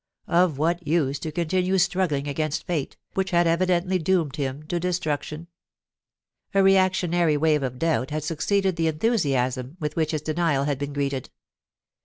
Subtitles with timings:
[0.25, 5.45] Of what use to continue struggling against fate, which had evidently doomed him to destruction?
[6.55, 10.93] A reactionary wave of doubt had succeeded the enthusiasm with which his denial had been
[10.93, 11.29] greeted.